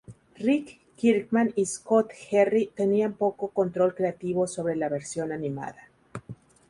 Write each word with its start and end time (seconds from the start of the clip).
Rick 0.39 0.79
Kirkman 0.97 1.53
y 1.55 1.63
Scott 1.67 2.11
Jerry 2.15 2.71
tenían 2.75 3.13
poco 3.13 3.49
control 3.49 3.93
creativo 3.93 4.47
sobre 4.47 4.75
la 4.75 4.89
versión 4.89 5.31
animada. 5.31 5.89